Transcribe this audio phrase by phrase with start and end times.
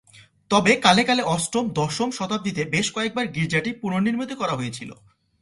[0.51, 4.91] তবে কালে কালে, অষ্টম-দশম শতাব্দীতে বেশ কয়েকবার গির্জাটি পুনর্নির্মিত করা হয়েছিল।